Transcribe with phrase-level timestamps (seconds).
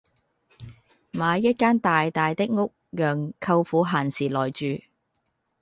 [1.13, 4.83] 買一間大大的屋讓舅父閒時來住